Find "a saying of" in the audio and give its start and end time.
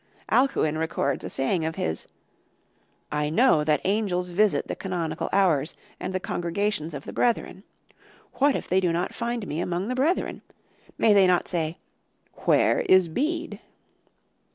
1.23-1.75